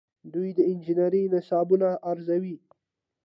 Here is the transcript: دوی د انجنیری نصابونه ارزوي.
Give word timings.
دوی 0.33 0.49
د 0.57 0.59
انجنیری 0.71 1.23
نصابونه 1.33 1.89
ارزوي. 2.09 2.55